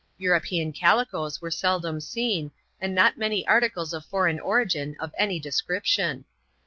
European 0.17 0.73
calicoes 0.73 1.43
were 1.43 1.51
seldom 1.51 1.99
seen, 2.01 2.49
and 2.79 2.95
not 2.95 3.19
many 3.19 3.47
articles 3.47 3.93
of 3.93 4.03
foreign 4.03 4.39
origin 4.39 4.95
of 4.99 5.13
any 5.15 5.39
description. 5.39 6.25